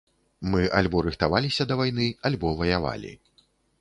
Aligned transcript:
Мы 0.53 0.61
альбо 0.77 1.03
рыхтаваліся 1.07 1.67
да 1.73 1.77
вайны, 1.81 2.07
альбо 2.31 2.55
ваявалі. 2.63 3.13